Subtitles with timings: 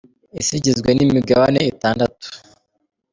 [0.39, 2.25] Isi igizwe nimigabane itandatu.